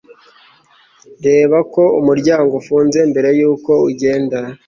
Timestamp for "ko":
1.73-1.83